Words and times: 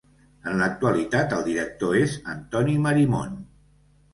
En 0.51 0.55
l'actualitat 0.61 1.35
el 1.37 1.45
director 1.49 1.99
és 2.01 2.17
Antoni 2.35 2.79
Marimon. 2.87 3.37